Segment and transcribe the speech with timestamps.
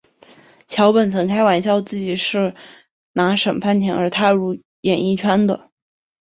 [0.65, 2.55] 桥本曾开玩笑自己是为了
[3.13, 5.69] 拿省饭钱而踏入演艺圈的。